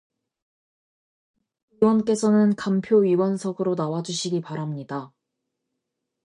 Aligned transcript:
감표위원께서는 1.69 2.55
감표위원석으로 2.55 3.75
나와 3.75 4.01
주시기 4.01 4.41
바랍니다. 4.41 5.13